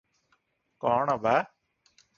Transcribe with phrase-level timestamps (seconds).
[0.85, 1.37] କଣ ବା